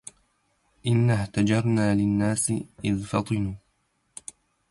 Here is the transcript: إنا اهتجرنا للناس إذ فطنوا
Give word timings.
إنا 0.87 1.21
اهتجرنا 1.21 1.95
للناس 1.95 2.53
إذ 2.85 3.03
فطنوا 3.03 3.53